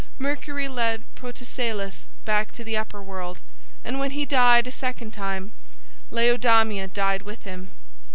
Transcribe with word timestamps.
Mercury 0.17 0.67
led 0.67 1.03
Protesilaus 1.13 2.05
back 2.25 2.51
to 2.53 2.63
the 2.63 2.75
upper 2.75 3.03
world, 3.03 3.39
and 3.83 3.99
when 3.99 4.09
he 4.09 4.25
died 4.25 4.65
a 4.65 4.71
second 4.71 5.11
time 5.11 5.51
Laodamia 6.11 6.87
died 6.87 7.21
with 7.21 7.43
him. 7.43 7.69